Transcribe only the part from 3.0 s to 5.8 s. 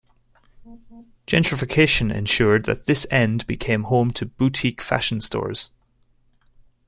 end became home to boutique fashion stores.